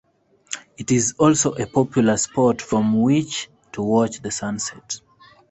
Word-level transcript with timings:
It 0.79 0.89
is 0.89 1.13
also 1.19 1.51
a 1.53 1.67
popular 1.67 2.17
spot 2.17 2.59
from 2.59 3.03
which 3.03 3.49
to 3.73 3.83
watch 3.83 4.19
the 4.19 4.31
sun 4.31 4.57
set. 4.57 4.99